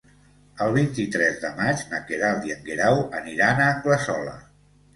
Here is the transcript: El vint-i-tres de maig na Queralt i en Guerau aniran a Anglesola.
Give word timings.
El 0.63 0.71
vint-i-tres 0.77 1.37
de 1.43 1.51
maig 1.59 1.85
na 1.93 2.01
Queralt 2.09 2.49
i 2.49 2.55
en 2.57 2.65
Guerau 2.71 3.05
aniran 3.21 3.65
a 3.65 3.71
Anglesola. 3.77 4.39